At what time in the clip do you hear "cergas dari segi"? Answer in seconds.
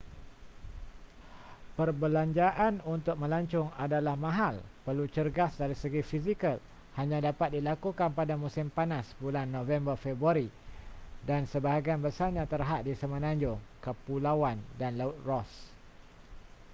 5.15-6.01